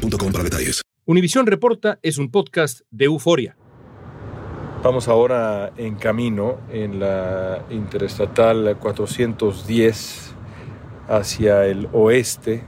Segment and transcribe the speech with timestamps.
[0.00, 0.82] boostmobile.com para detalles.
[1.06, 3.56] Univisión Reporta es un podcast de euforia.
[4.82, 10.34] Vamos ahora en camino en la Interestatal 410
[11.08, 12.64] hacia el oeste.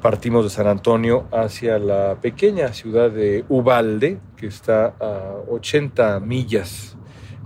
[0.00, 6.96] Partimos de San Antonio hacia la pequeña ciudad de Ubalde, que está a 80 millas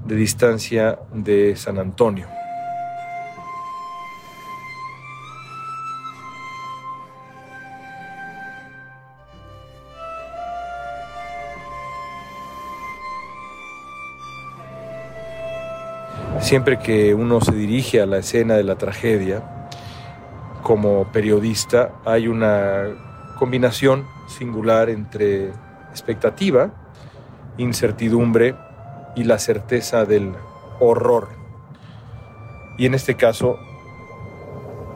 [0.05, 2.38] de distancia de San Antonio.
[16.49, 19.68] Siempre que uno se dirige a la escena de la tragedia,
[20.63, 25.49] como periodista, hay una combinación singular entre
[25.90, 26.71] expectativa,
[27.59, 28.55] incertidumbre
[29.15, 30.32] y la certeza del
[30.80, 31.29] horror.
[32.79, 33.59] Y en este caso,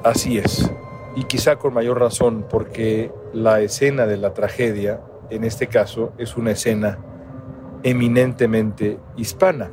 [0.05, 0.73] así es.
[1.17, 6.35] Y quizá con mayor razón porque la escena de la tragedia, en este caso, es
[6.35, 6.97] una escena
[7.83, 9.71] eminentemente hispana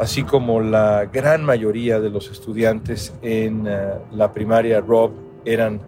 [0.00, 5.10] así como la gran mayoría de los estudiantes en eh, la primaria Rob
[5.44, 5.82] eran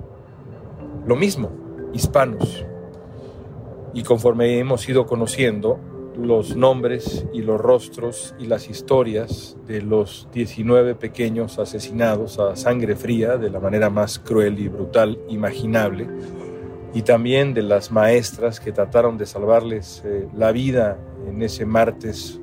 [1.07, 1.51] lo mismo,
[1.95, 2.67] hispanos.
[3.95, 5.81] Y conforme hemos ido conociendo
[6.15, 12.97] los nombres y los rostros y las historias de los 19 pequeños asesinados a sangre
[12.97, 16.07] fría de la manera más cruel y brutal imaginable,
[16.93, 22.39] y también de las maestras que trataron de salvarles eh, la vida en ese martes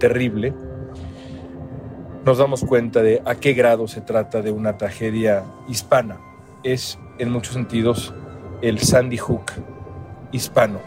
[0.00, 0.52] terrible,
[2.24, 6.18] nos damos cuenta de a qué grado se trata de una tragedia hispana.
[6.62, 8.14] Es en muchos sentidos
[8.62, 9.52] el Sandy Hook
[10.32, 10.80] hispano.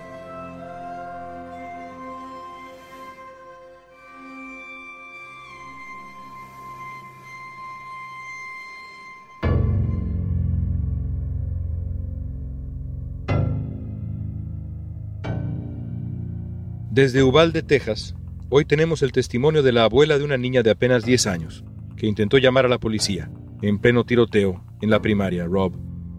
[16.90, 18.16] Desde Uvalde, Texas,
[18.50, 21.66] Hoy tenemos el testimonio de la abuela de una niña de apenas 10 años,
[21.98, 23.30] que intentó llamar a la policía,
[23.62, 25.74] en pleno tiroteo, en la primaria, Rob.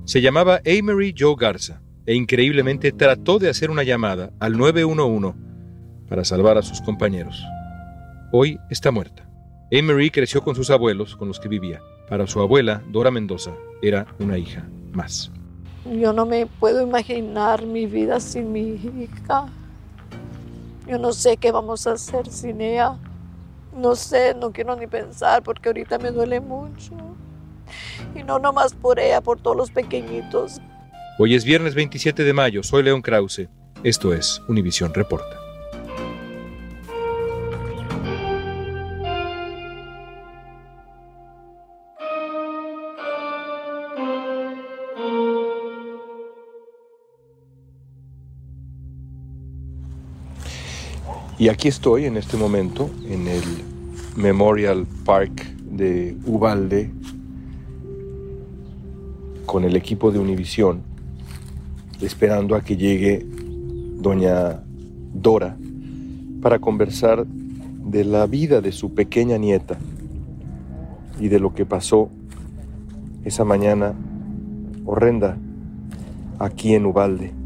[0.04, 5.38] Se llamaba Amory Joe Garza, e increíblemente trató de hacer una llamada al 911
[6.06, 7.42] para salvar a sus compañeros.
[8.30, 9.26] Hoy está muerta.
[9.72, 11.80] Amory creció con sus abuelos, con los que vivía.
[12.10, 15.32] Para su abuela, Dora Mendoza, era una hija más.
[15.90, 19.46] Yo no me puedo imaginar mi vida sin mi hija.
[20.88, 22.96] Yo no sé qué vamos a hacer sin ella.
[23.76, 26.94] No sé, no quiero ni pensar porque ahorita me duele mucho.
[28.14, 30.60] Y no nomás por ella, por todos los pequeñitos.
[31.18, 33.48] Hoy es viernes 27 de mayo, soy León Krause.
[33.84, 35.47] Esto es Univisión Reporta.
[51.38, 53.44] Y aquí estoy en este momento en el
[54.16, 56.90] Memorial Park de Ubalde
[59.46, 60.82] con el equipo de Univisión,
[62.00, 64.64] esperando a que llegue doña
[65.14, 65.56] Dora
[66.42, 69.78] para conversar de la vida de su pequeña nieta
[71.20, 72.10] y de lo que pasó
[73.24, 73.94] esa mañana
[74.84, 75.36] horrenda
[76.40, 77.37] aquí en Ubalde.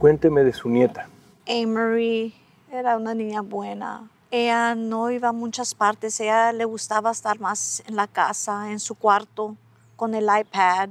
[0.00, 1.10] Cuénteme de su nieta.
[1.46, 2.32] Amory
[2.72, 4.08] era una niña buena.
[4.30, 8.80] Ella no iba a muchas partes, ella le gustaba estar más en la casa, en
[8.80, 9.56] su cuarto,
[9.96, 10.88] con el iPad.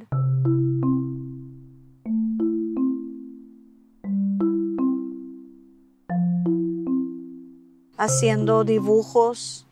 [7.98, 9.66] Haciendo dibujos,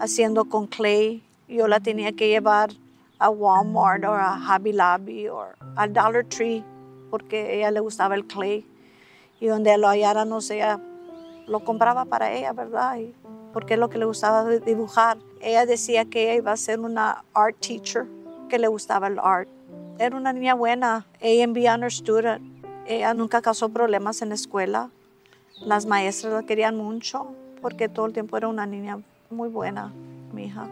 [0.00, 1.20] haciendo con clay.
[1.48, 2.70] Yo la tenía que llevar
[3.18, 6.64] a Walmart o a Hobby Lobby o al Dollar Tree
[7.12, 8.64] porque ella le gustaba el clay
[9.38, 10.62] y donde lo hallara, no sé,
[11.46, 12.96] lo compraba para ella, ¿verdad?
[12.96, 13.12] Y
[13.52, 15.18] porque es lo que le gustaba dibujar.
[15.42, 18.06] Ella decía que ella iba a ser una art teacher,
[18.48, 19.46] que le gustaba el art.
[19.98, 22.42] Era una niña buena, ella en honor student.
[22.86, 24.88] Ella nunca causó problemas en la escuela.
[25.60, 29.92] Las maestras la querían mucho porque todo el tiempo era una niña muy buena,
[30.32, 30.66] mi hija.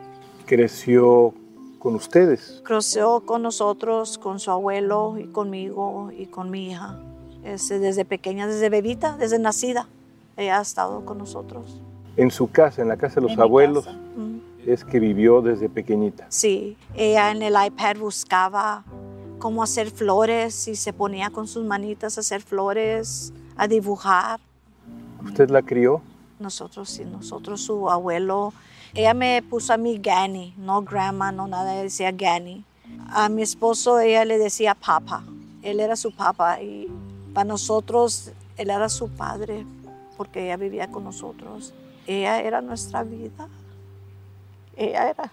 [0.46, 1.34] creció
[1.80, 2.62] con ustedes.
[2.64, 7.00] Creció con nosotros, con su abuelo y conmigo y con mi hija.
[7.42, 9.88] Este, desde pequeña, desde bebita, desde nacida,
[10.36, 11.80] ella ha estado con nosotros.
[12.16, 13.88] En su casa, en la casa de los En abuelos,
[14.66, 16.26] es que vivió desde pequeñita.
[16.28, 18.84] Sí, ella en el iPad buscaba
[19.38, 24.38] cómo hacer flores y se ponía con sus manitas a hacer flores, a dibujar.
[25.24, 26.02] ¿Usted la crió?
[26.38, 28.52] Nosotros sí, nosotros su abuelo.
[28.94, 32.64] Ella me puso a mí Gani, no grandma, no nada, decía Gani.
[33.10, 35.24] A mi esposo ella le decía papa,
[35.62, 36.88] él era su papa y
[37.32, 39.64] para nosotros él era su padre
[40.16, 41.72] porque ella vivía con nosotros.
[42.06, 43.48] Ella era nuestra vida,
[44.76, 45.32] ella era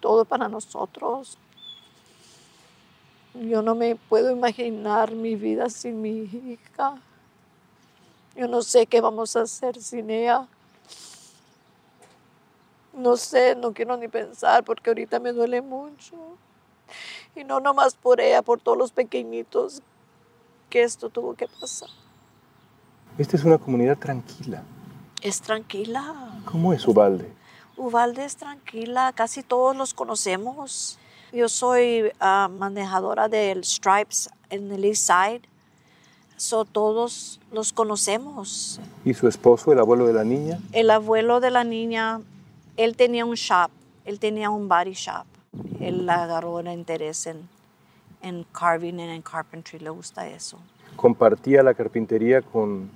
[0.00, 1.38] todo para nosotros.
[3.34, 6.96] Yo no me puedo imaginar mi vida sin mi hija.
[8.36, 10.46] Yo no sé qué vamos a hacer sin ella.
[12.96, 16.16] No sé, no quiero ni pensar porque ahorita me duele mucho.
[17.34, 19.82] Y no nomás por ella, por todos los pequeñitos
[20.70, 21.90] que esto tuvo que pasar.
[23.18, 24.62] Esta es una comunidad tranquila.
[25.22, 26.40] Es tranquila.
[26.46, 27.30] ¿Cómo es Ubalde?
[27.76, 30.98] Uvalde es tranquila, casi todos los conocemos.
[31.32, 35.42] Yo soy ah, manejadora del Stripes en el East Side.
[36.38, 38.80] So, todos los conocemos.
[39.04, 40.58] ¿Y su esposo, el abuelo de la niña?
[40.72, 42.20] El abuelo de la niña,
[42.76, 43.70] él tenía un shop,
[44.04, 45.26] él tenía un body shop.
[45.80, 47.48] Él agarró un interés en,
[48.22, 50.58] en carving and en carpentry, le gusta eso.
[50.96, 52.90] Compartía la carpintería con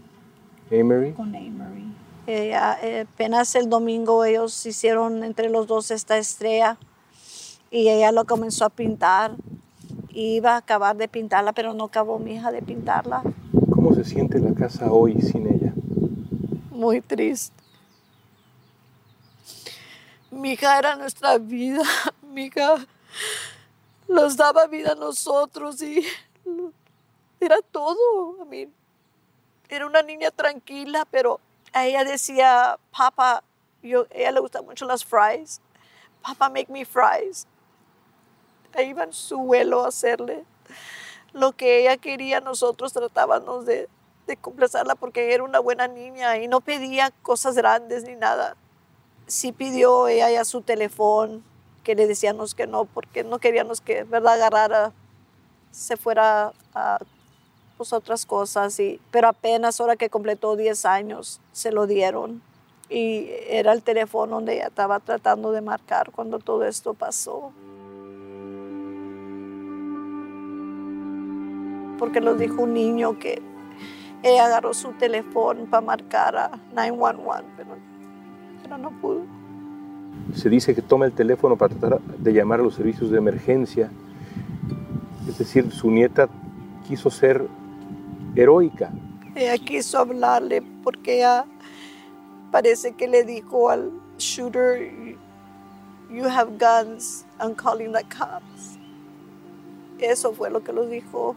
[0.70, 1.12] Emery.
[1.12, 1.94] Con Amory.
[2.26, 6.76] Ella, eh, apenas el domingo ellos hicieron entre los dos esta estrella
[7.70, 9.32] y ella lo comenzó a pintar.
[10.12, 13.22] Iba a acabar de pintarla, pero no acabó mi hija de pintarla.
[13.70, 15.72] ¿Cómo se siente la casa hoy sin ella?
[16.80, 17.59] muy triste.
[20.30, 21.82] Mi hija era nuestra vida,
[22.22, 22.76] mi hija
[24.08, 26.06] nos daba vida a nosotros y
[27.40, 28.36] era todo.
[28.42, 28.74] I mean,
[29.68, 31.40] era una niña tranquila, pero
[31.72, 33.42] a ella decía, papá,
[33.82, 35.60] yo, a ella le gustan mucho las fries.
[36.22, 37.46] Papá, make me fries.
[38.74, 40.44] Ahí iba en su vuelo a hacerle
[41.32, 43.88] lo que ella quería, nosotros tratábamos de,
[44.26, 48.56] de complacerla porque era una buena niña y no pedía cosas grandes ni nada.
[49.30, 51.40] Sí pidió ella ya su teléfono,
[51.84, 54.92] que le decíamos que no, porque no queríamos que, ¿verdad?, agarrara,
[55.70, 56.98] se fuera a
[57.76, 58.80] pues, otras cosas.
[58.80, 62.42] Y, pero apenas ahora que completó 10 años, se lo dieron.
[62.88, 67.52] Y era el teléfono donde ella estaba tratando de marcar cuando todo esto pasó.
[72.00, 73.40] Porque lo dijo un niño que
[74.24, 77.89] ella agarró su teléfono para marcar a 911, pero,
[78.62, 79.22] pero no pudo.
[80.34, 83.90] Se dice que toma el teléfono para tratar de llamar a los servicios de emergencia.
[85.28, 86.28] Es decir, su nieta
[86.86, 87.46] quiso ser
[88.34, 88.90] heroica.
[89.34, 91.44] Ella quiso hablarle porque ella
[92.50, 94.92] parece que le dijo al shooter,
[96.10, 98.78] you have guns, I'm calling the cops.
[99.98, 101.36] Eso fue lo que lo dijo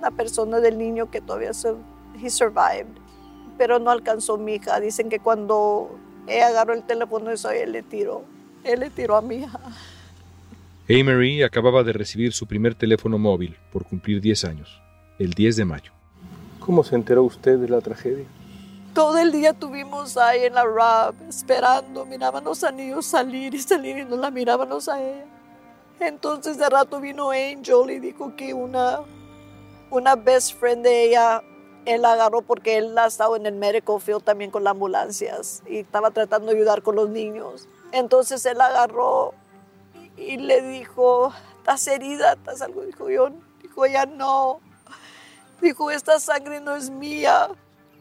[0.00, 1.74] la persona del niño que todavía se,
[2.22, 2.86] he survived,
[3.58, 4.80] pero no alcanzó mi hija.
[4.80, 5.90] Dicen que cuando
[6.26, 8.24] ella agarró el teléfono, eso él le tiró.
[8.64, 9.60] Él le tiró a mi hija.
[10.88, 14.80] Amory acababa de recibir su primer teléfono móvil por cumplir 10 años,
[15.18, 15.92] el 10 de mayo.
[16.60, 18.26] ¿Cómo se enteró usted de la tragedia?
[18.94, 23.98] Todo el día tuvimos ahí en la RAB esperando, mirábamos a niños salir y salir
[23.98, 25.26] y no la mirábamos a ella.
[26.00, 29.00] Entonces de rato vino Angel y dijo que una,
[29.90, 31.42] una best friend de ella,
[31.86, 35.78] él agarró porque él ha estado en el medical field también con las ambulancias y
[35.78, 37.68] estaba tratando de ayudar con los niños.
[37.92, 39.32] Entonces él agarró
[40.18, 42.34] y, y le dijo, ¿estás herida?
[42.34, 42.82] ¿Estás algo?
[42.82, 43.30] Dijo yo,
[43.62, 44.60] dijo ella, no.
[45.60, 47.48] Dijo, esta sangre no es mía,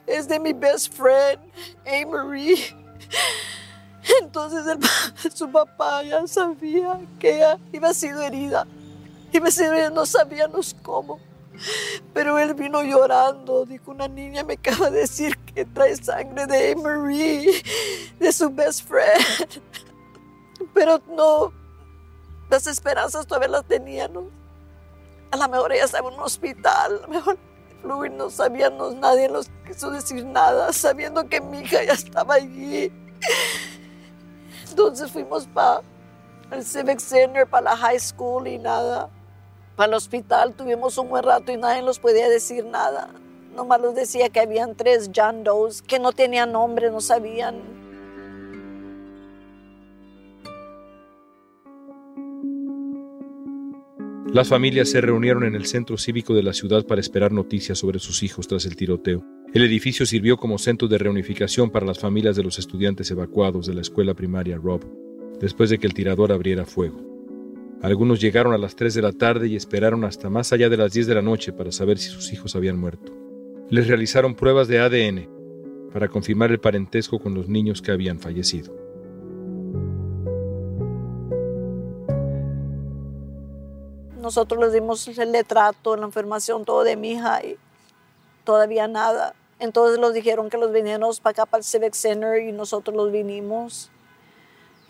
[0.06, 1.40] es de mi best friend,
[1.86, 2.56] Amory.
[4.22, 4.78] Entonces
[5.34, 8.68] su papá ya sabía que ella iba a sido herida.
[9.50, 11.20] Ser herida, no sabíamos cómo.
[12.14, 13.66] Pero él vino llorando.
[13.66, 17.64] Dijo, una niña me acaba de decir que trae sangre de Amory,
[18.20, 19.62] de su best friend.
[20.74, 21.54] Pero no,
[22.50, 24.26] las esperanzas todavía las teníamos.
[25.32, 27.38] A lo mejor ella estaba en un hospital, a lo mejor
[27.84, 32.92] Louis no sabíamos, nadie nos quiso decir nada, sabiendo que mi hija ya estaba allí.
[34.70, 35.82] Entonces fuimos para
[36.52, 39.10] el Civic Center, para la high school y nada
[39.76, 40.54] para el hospital.
[40.54, 43.10] Tuvimos un buen rato y nadie nos podía decir nada.
[43.56, 47.76] Nomás nos decía que habían tres John Doe's que no tenían nombre, no sabían.
[54.36, 58.00] Las familias se reunieron en el centro cívico de la ciudad para esperar noticias sobre
[58.00, 59.24] sus hijos tras el tiroteo.
[59.54, 63.76] El edificio sirvió como centro de reunificación para las familias de los estudiantes evacuados de
[63.76, 64.82] la escuela primaria Rob,
[65.40, 67.15] después de que el tirador abriera fuego.
[67.86, 70.92] Algunos llegaron a las 3 de la tarde y esperaron hasta más allá de las
[70.92, 73.12] 10 de la noche para saber si sus hijos habían muerto.
[73.70, 78.74] Les realizaron pruebas de ADN para confirmar el parentesco con los niños que habían fallecido.
[84.20, 87.56] Nosotros les dimos el letrato, la información, todo de mi hija y
[88.46, 89.36] todavía nada.
[89.60, 93.12] Entonces los dijeron que los vinieron para acá, para el Civic Center y nosotros los
[93.12, 93.92] vinimos.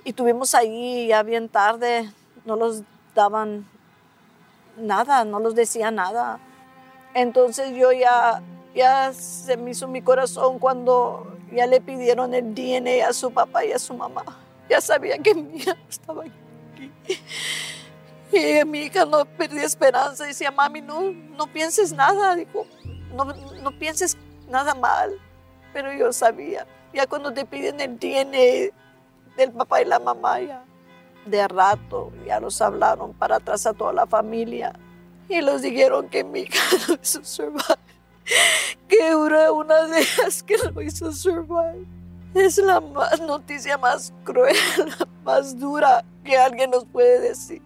[0.05, 2.09] Y tuvimos ahí ya bien tarde,
[2.45, 2.83] no los
[3.13, 3.67] daban
[4.77, 6.39] nada, no los decía nada.
[7.13, 8.41] Entonces yo ya,
[8.73, 13.65] ya se me hizo mi corazón cuando ya le pidieron el DNA a su papá
[13.65, 14.23] y a su mamá.
[14.69, 16.91] Ya sabía que mi hija estaba aquí.
[18.31, 20.25] Y mi hija no perdía esperanza.
[20.25, 22.35] Decía, mami, no, no pienses nada.
[22.35, 22.65] Dijo,
[23.13, 24.17] no, no pienses
[24.49, 25.13] nada mal.
[25.71, 26.65] Pero yo sabía.
[26.93, 28.73] Ya cuando te piden el DNA
[29.37, 30.63] del papá y la mamá, ya
[31.25, 34.73] de rato, ya los hablaron para atrás a toda la familia.
[35.27, 37.79] Y los dijeron que mi hija no hizo survive.
[38.87, 41.85] Que era una de ellas que lo hizo survive.
[42.33, 44.55] Es la más, noticia más cruel,
[45.23, 47.61] más dura que alguien nos puede decir.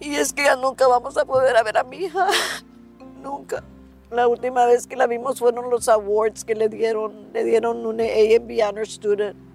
[0.00, 2.26] Y es que ya nunca vamos a poder ver a mi hija.
[3.22, 3.62] nunca.
[4.10, 7.32] La última vez que la vimos fueron los awards que le dieron.
[7.32, 9.49] Le dieron un A&B Honor Student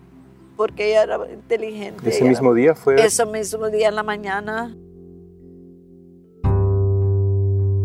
[0.55, 2.09] porque ella era inteligente.
[2.09, 2.95] ¿Ese mismo día fue?
[3.03, 4.75] Ese mismo día en la mañana.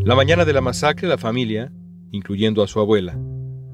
[0.04, 1.72] La mañana de la masacre, la familia,
[2.10, 3.18] incluyendo a su abuela,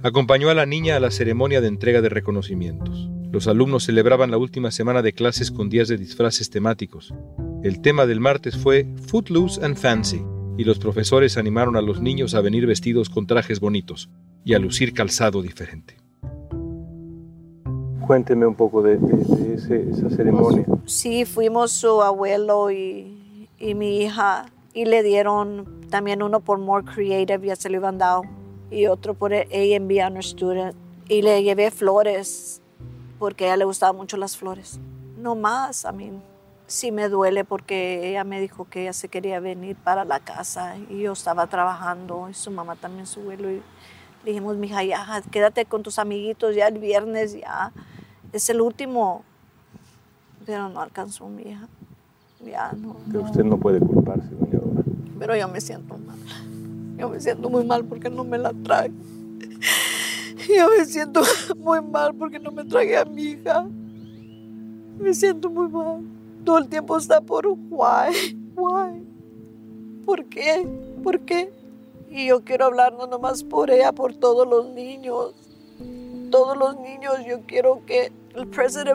[0.02, 3.10] acompañó a la niña a la ceremonia de entrega de reconocimientos.
[3.30, 7.12] Los alumnos celebraban la última semana de clases con días de disfraces temáticos,
[7.66, 10.22] el tema del martes fue Footloose and Fancy,
[10.56, 14.08] y los profesores animaron a los niños a venir vestidos con trajes bonitos
[14.44, 15.96] y a lucir calzado diferente.
[18.06, 18.94] Cuénteme un poco de,
[19.54, 20.64] esa ceremonia.
[20.84, 26.84] Sí, fuimos su abuelo y, y, mi hija y le dieron también uno por More
[26.84, 28.22] Creative, ya se lo iban dado,
[28.70, 30.76] y otro por A&B Honor Student.
[31.08, 32.60] Y le llevé flores
[33.18, 34.78] porque a ella le gustaban mucho las flores.
[35.18, 36.12] No más, a mí
[36.66, 40.76] sí me duele porque ella me dijo que ella se quería venir para la casa
[40.90, 43.62] y yo estaba trabajando y su mamá también su abuelo y
[44.24, 47.72] dijimos, mija, ya quédate con tus amiguitos ya el viernes, ya
[48.32, 49.24] es el último.
[50.44, 51.68] Pero no alcanzó mi hija.
[52.44, 52.96] Ya no.
[53.10, 54.84] Pero usted no puede culparse, doña Dora.
[55.18, 56.18] Pero yo me siento mal.
[56.98, 58.90] Yo me siento muy mal porque no me la trae.
[60.48, 61.22] Yo me siento
[61.56, 63.66] muy mal porque no me traje a mi hija.
[64.98, 66.16] Me siento muy mal
[66.46, 69.04] todo el tiempo está por why, why,
[70.06, 70.66] ¿por qué?
[71.02, 71.52] ¿Por qué?
[72.08, 75.34] Y yo quiero hablar no nomás por ella, por todos los niños.
[76.30, 78.94] Todos los niños, yo quiero que el presidente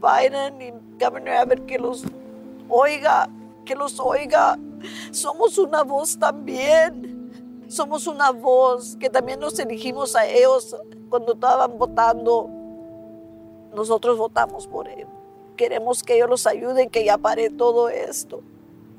[0.00, 2.04] Biden y Governor Abbott que los
[2.68, 3.28] oiga,
[3.64, 4.58] que los oiga.
[5.10, 7.14] Somos una voz también.
[7.68, 10.76] Somos una voz que también nos elegimos a ellos
[11.08, 12.48] cuando estaban votando.
[13.74, 15.08] Nosotros votamos por ellos
[15.56, 18.42] queremos que ellos los ayuden, que ya pare todo esto.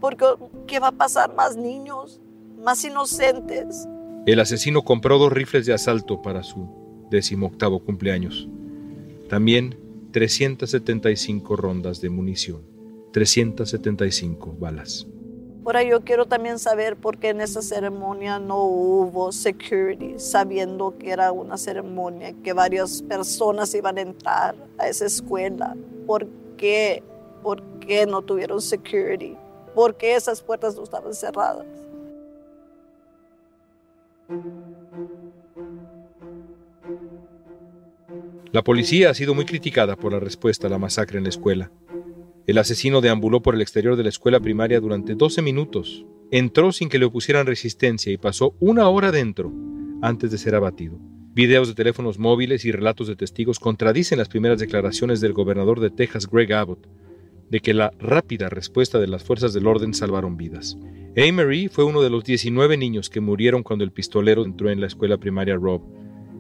[0.02, 0.26] Porque
[0.66, 1.34] ¿qué va a pasar?
[1.34, 2.20] Más niños,
[2.60, 3.88] más inocentes.
[4.26, 6.68] El asesino compró dos rifles de asalto para su
[7.10, 8.48] decimoctavo cumpleaños.
[9.30, 9.78] También
[10.12, 12.62] 375 rondas de munición,
[13.12, 15.08] 375 balas.
[15.66, 21.12] Ahora yo quiero también saber por qué en esa ceremonia no hubo security, sabiendo que
[21.12, 25.76] era una ceremonia, que varias personas iban a entrar a esa escuela.
[26.06, 27.04] ¿Por qué,
[27.44, 29.38] por qué no tuvieron security,
[29.74, 31.66] por qué esas puertas no estaban cerradas.
[38.58, 41.72] La policía ha sido muy criticada por la respuesta a la masacre en la escuela.
[42.48, 46.08] El asesino deambuló por el exterior de la escuela primaria durante 12 minutos.
[46.32, 49.54] Entró sin que le opusieran resistencia y pasó una hora dentro
[50.02, 50.98] antes de ser abatido.
[51.36, 55.92] Videos de teléfonos móviles y relatos de testigos contradicen las primeras declaraciones del gobernador de
[55.92, 56.88] Texas, Greg Abbott,
[57.52, 60.80] de que la rápida respuesta de las fuerzas del orden salvaron vidas.
[61.16, 64.88] Amory fue uno de los 19 niños que murieron cuando el pistolero entró en la
[64.88, 65.84] escuela primaria Rob,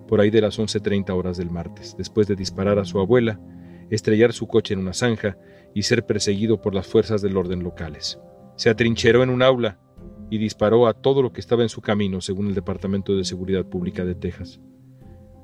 [0.07, 3.39] por ahí de las 11.30 horas del martes, después de disparar a su abuela,
[3.89, 5.37] estrellar su coche en una zanja
[5.73, 8.19] y ser perseguido por las fuerzas del orden locales.
[8.55, 9.79] Se atrincheró en un aula
[10.29, 13.65] y disparó a todo lo que estaba en su camino, según el Departamento de Seguridad
[13.65, 14.59] Pública de Texas.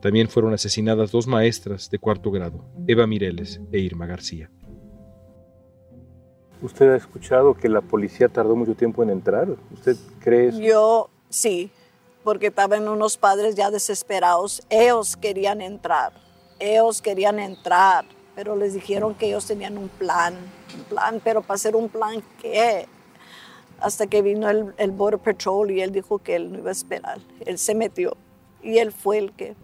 [0.01, 4.49] También fueron asesinadas dos maestras de cuarto grado, Eva Mireles e Irma García.
[6.61, 9.49] ¿Usted ha escuchado que la policía tardó mucho tiempo en entrar?
[9.71, 10.59] ¿Usted cree eso?
[10.59, 11.71] Yo sí,
[12.23, 14.63] porque estaban unos padres ya desesperados.
[14.69, 16.13] Ellos querían entrar,
[16.59, 20.35] ellos querían entrar, pero les dijeron que ellos tenían un plan,
[20.75, 22.87] un plan, pero para hacer un plan, ¿qué?
[23.79, 26.71] Hasta que vino el, el Border Patrol y él dijo que él no iba a
[26.71, 27.19] esperar.
[27.45, 28.15] Él se metió
[28.61, 29.55] y él fue el que,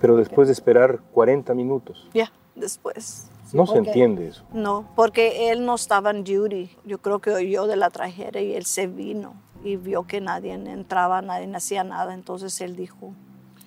[0.00, 2.08] Pero después de esperar 40 minutos.
[2.14, 3.26] ya, después.
[3.52, 4.42] No se entiende eso.
[4.52, 6.76] No, porque él no estaba en duty.
[6.84, 10.52] Yo creo que oyó de la tragedia y él se vino y vio que nadie
[10.52, 12.14] entraba, nadie hacía nada.
[12.14, 13.12] Entonces él dijo,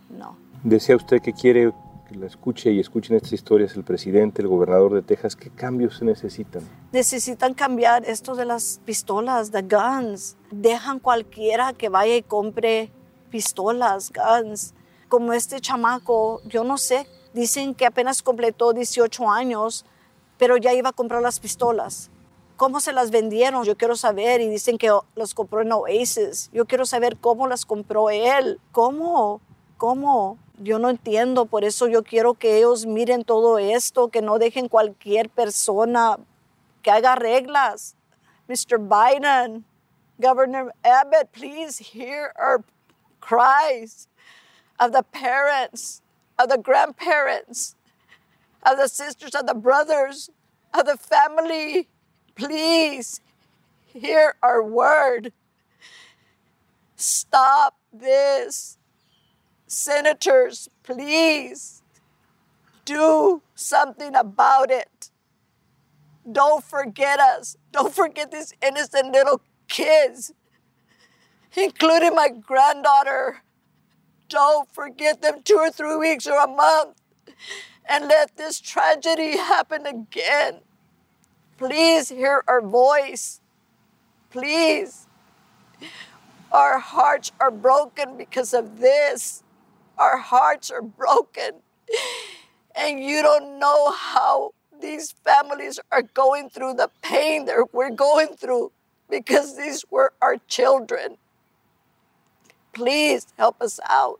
[0.09, 0.37] no.
[0.63, 1.73] Decía usted que quiere
[2.07, 5.35] que la escuche y escuchen estas historias el presidente, el gobernador de Texas.
[5.35, 6.61] ¿Qué cambios se necesitan?
[6.91, 10.37] Necesitan cambiar esto de las pistolas, de guns.
[10.51, 12.91] Dejan cualquiera que vaya y compre
[13.29, 14.73] pistolas, guns.
[15.09, 19.85] Como este chamaco, yo no sé, dicen que apenas completó 18 años,
[20.37, 22.09] pero ya iba a comprar las pistolas.
[22.57, 23.63] ¿Cómo se las vendieron?
[23.63, 24.41] Yo quiero saber.
[24.41, 26.49] Y dicen que las compró en Oasis.
[26.51, 28.59] Yo quiero saber cómo las compró él.
[28.71, 29.41] ¿Cómo?
[29.77, 30.39] ¿Cómo?
[30.57, 31.45] Yo no entiendo.
[31.45, 36.17] Por eso yo quiero que ellos miren todo esto, que no dejen cualquier persona
[36.81, 37.95] que haga reglas.
[38.47, 38.79] Mr.
[38.79, 39.63] Biden,
[40.19, 42.63] Governor Abbott, please hear our
[43.19, 44.07] cries
[44.79, 46.01] of the parents,
[46.39, 47.75] of the grandparents,
[48.63, 50.31] of the sisters, of the brothers,
[50.73, 51.87] of the family.
[52.37, 53.19] Please
[53.85, 55.33] hear our word.
[56.95, 58.77] Stop this.
[59.65, 61.81] Senators, please
[62.85, 65.09] do something about it.
[66.31, 67.57] Don't forget us.
[67.71, 70.31] Don't forget these innocent little kids,
[71.55, 73.41] including my granddaughter.
[74.29, 77.01] Don't forget them two or three weeks or a month
[77.89, 80.59] and let this tragedy happen again.
[81.57, 83.41] Please hear our voice.
[84.29, 85.07] Please.
[86.51, 89.43] Our hearts are broken because of this.
[89.97, 91.61] Our hearts are broken.
[92.75, 98.35] And you don't know how these families are going through the pain that we're going
[98.37, 98.71] through
[99.09, 101.17] because these were our children.
[102.73, 104.19] Please help us out.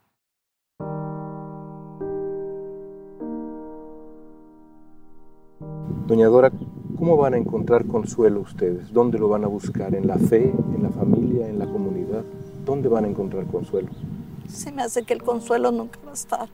[6.08, 6.50] Doña Dora,
[6.98, 8.92] ¿cómo van a encontrar consuelo ustedes?
[8.92, 9.94] ¿Dónde lo van a buscar?
[9.94, 12.24] ¿En la fe, en la familia, en la comunidad?
[12.66, 13.90] ¿Dónde van a encontrar consuelo?
[14.50, 16.50] Se me hace que el consuelo nunca va a estar.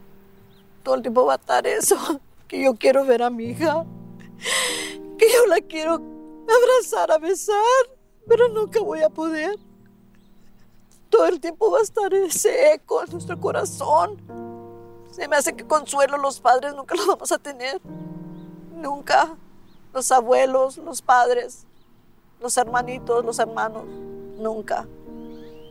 [0.84, 1.95] Todo el tiempo va a estar eso,
[2.47, 3.86] que yo quiero ver a mi hija,
[5.17, 7.56] que yo la quiero abrazar, a besar,
[8.27, 9.56] pero nunca voy a poder.
[11.10, 14.17] Todo el tiempo va a estar ese eco en nuestro corazón.
[15.12, 17.79] Se me hace que consuelo los padres nunca lo vamos a tener.
[18.75, 19.38] Nunca.
[19.93, 21.65] Los abuelos, los padres,
[22.41, 23.86] los hermanitos, los hermanos.
[24.38, 24.88] Nunca.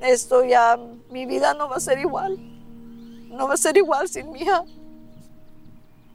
[0.01, 0.79] Esto ya,
[1.11, 2.39] mi vida no va a ser igual.
[3.29, 4.65] No va a ser igual sin mi hija.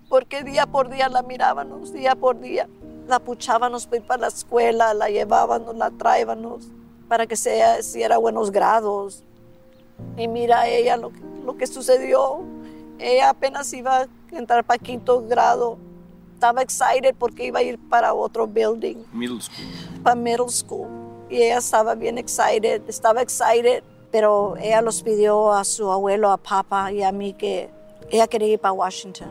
[0.10, 2.68] Porque día por día la mirábamos, día por día.
[3.08, 6.68] La puchábamos para la escuela, la llevábamos, la traíbamos
[7.08, 9.24] para que se hiciera buenos grados.
[10.18, 11.12] Y mira ella lo,
[11.46, 12.40] lo que sucedió.
[13.00, 15.78] Ella apenas iba a entrar para quinto grado.
[16.38, 19.66] Estaba excited porque iba a ir para otro building Middle school.
[20.04, 20.88] para middle school
[21.32, 26.38] y ella estaba bien excited, estaba excited, pero ella los pidió a su abuelo, a
[26.38, 27.72] papá y a mí que
[28.12, 29.28] ella quería ir para Washington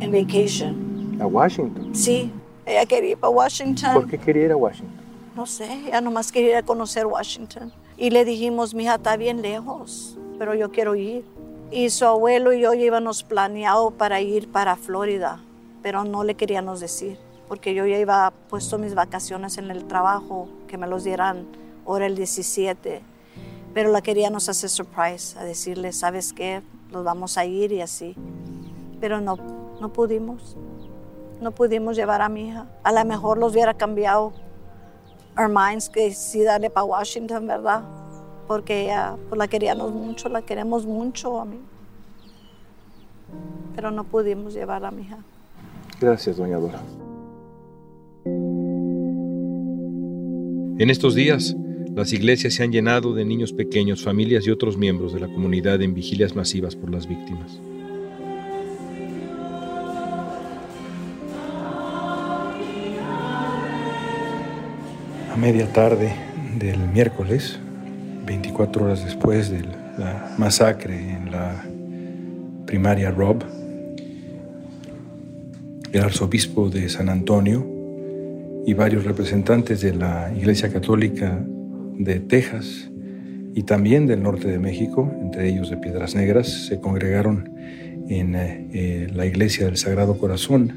[0.00, 1.16] en vacation.
[1.22, 1.94] ¿A Washington?
[1.94, 2.30] Sí,
[2.66, 3.94] ella quería ir para Washington.
[3.94, 4.94] ¿Por qué quería ir a Washington?
[5.34, 7.72] No sé, ella nomás quería ir a conocer Washington.
[7.96, 11.24] Y le dijimos, mija, está bien lejos, pero yo quiero ir.
[11.70, 15.40] Y su abuelo y yo íbamos planeado para ir para Florida,
[15.82, 17.18] pero no le queríamos decir,
[17.48, 21.46] porque yo ya iba puesto mis vacaciones en el trabajo, que me los dieran
[21.86, 23.02] ahora el 17.
[23.74, 26.62] Pero la queríamos hacer surprise, a decirle, ¿sabes qué?
[26.90, 28.14] Nos vamos a ir y así.
[29.00, 29.36] Pero no,
[29.80, 30.56] no pudimos.
[31.40, 32.66] No pudimos llevar a mi hija.
[32.84, 34.32] A lo mejor los hubiera cambiado
[35.36, 37.82] our minds que sí darle para Washington, ¿verdad?
[38.46, 41.60] Porque ella, pues la queríamos mucho, la queremos mucho a mí.
[43.74, 45.18] Pero no pudimos llevar a mi hija.
[46.02, 46.82] Gracias, doña Dora.
[50.80, 51.54] En estos días,
[51.94, 55.80] las iglesias se han llenado de niños pequeños, familias y otros miembros de la comunidad
[55.80, 57.60] en vigilias masivas por las víctimas.
[65.32, 66.12] A media tarde
[66.58, 67.60] del miércoles,
[68.26, 69.62] 24 horas después de
[69.98, 71.64] la masacre en la
[72.66, 73.44] primaria Rob,
[75.92, 77.66] el arzobispo de San Antonio
[78.66, 81.44] y varios representantes de la Iglesia Católica
[81.98, 82.90] de Texas
[83.54, 87.50] y también del norte de México, entre ellos de Piedras Negras, se congregaron
[88.08, 90.72] en eh, eh, la iglesia del Sagrado Corazón,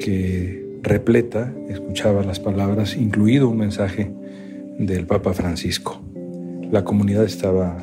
[0.00, 4.10] que repleta, escuchaba las palabras, incluido un mensaje
[4.78, 6.00] del Papa Francisco.
[6.72, 7.78] La comunidad estaba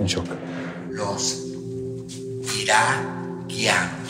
[0.00, 0.26] en shock.
[0.90, 1.46] Los
[2.60, 3.19] irá
[3.50, 4.08] guiando.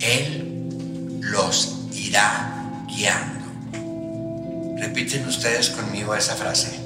[0.00, 3.46] Él los irá guiando.
[4.78, 6.80] Repiten ustedes conmigo esa frase.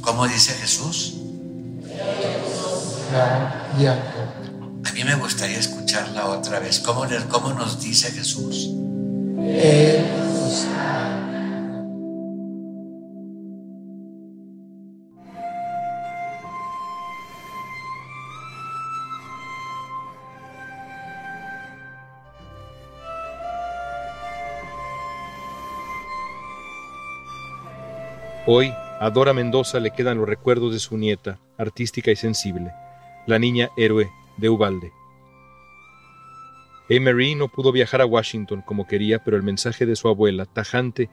[0.00, 1.14] ¿Cómo dice Jesús?
[4.84, 6.80] A mí me gustaría escucharla otra vez.
[6.80, 8.70] ¿Cómo, cómo nos dice Jesús?
[28.58, 32.72] Hoy, a Dora Mendoza le quedan los recuerdos de su nieta, artística y sensible,
[33.26, 34.92] la niña héroe de Ubalde.
[36.88, 41.10] Emery no pudo viajar a Washington como quería, pero el mensaje de su abuela, tajante,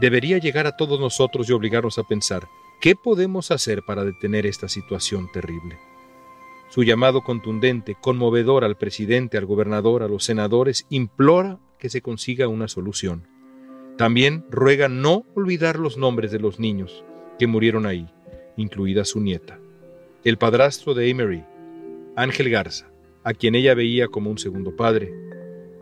[0.00, 2.48] debería llegar a todos nosotros y obligarnos a pensar,
[2.80, 5.78] ¿qué podemos hacer para detener esta situación terrible?
[6.70, 12.48] Su llamado contundente, conmovedor al presidente, al gobernador, a los senadores, implora que se consiga
[12.48, 13.29] una solución.
[14.00, 17.04] También ruega no olvidar los nombres de los niños
[17.38, 18.06] que murieron ahí,
[18.56, 19.58] incluida su nieta.
[20.24, 21.44] El padrastro de Emery,
[22.16, 22.90] Ángel Garza,
[23.24, 25.12] a quien ella veía como un segundo padre,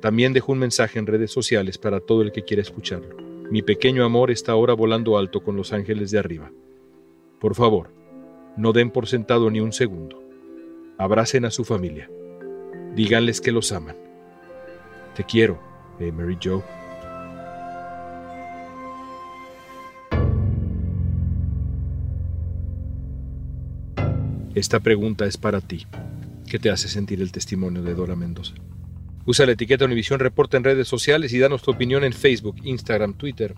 [0.01, 3.17] también dejó un mensaje en redes sociales para todo el que quiera escucharlo.
[3.53, 6.51] Mi pequeño amor está ahora volando alto con los ángeles de arriba.
[7.39, 7.93] Por favor,
[8.57, 10.21] no den por sentado ni un segundo.
[10.99, 12.11] Abracen a su familia.
[12.97, 13.95] Díganles que los aman.
[15.15, 15.61] Te quiero,
[16.01, 16.78] Emery Joe.
[24.59, 25.87] Esta pregunta es para ti.
[26.51, 28.55] ¿Qué te hace sentir el testimonio de Dora Mendoza?
[29.25, 33.15] Usa la etiqueta Univisión Reporta en redes sociales y danos tu opinión en Facebook, Instagram,
[33.15, 33.55] Twitter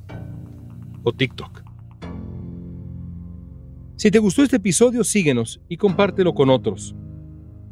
[1.02, 1.62] o TikTok.
[3.96, 6.94] Si te gustó este episodio, síguenos y compártelo con otros.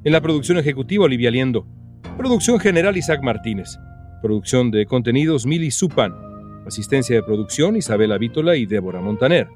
[0.05, 1.67] En la producción ejecutiva, Olivia Liendo.
[2.17, 3.77] Producción general, Isaac Martínez.
[4.23, 6.15] Producción de contenidos, Mili Supan.
[6.67, 9.49] Asistencia de producción, Isabela Vítola y Débora Montaner.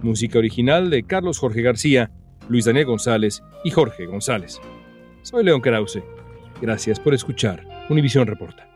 [0.00, 2.12] Música original de Carlos Jorge García
[2.48, 4.60] Luis Daniel González y Jorge González.
[5.22, 6.02] Soy León Krause.
[6.60, 8.75] Gracias por escuchar Univisión Reporta.